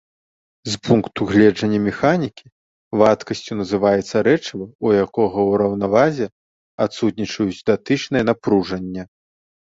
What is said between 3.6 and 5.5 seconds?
называецца рэчыва, у якога